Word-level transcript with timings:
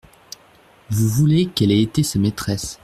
Vous 0.89 1.07
voulez 1.09 1.45
qu’elle 1.45 1.69
ait 1.71 1.83
été 1.83 2.01
sa 2.01 2.17
maîtresse. 2.17 2.79